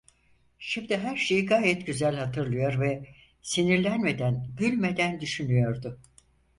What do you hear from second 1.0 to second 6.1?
şeyi gayet güzel hatırlıyor ve sinirlenmeden, gülmeden düşünüyordu.